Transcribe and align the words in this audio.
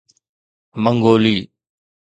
منگولي 0.83 1.51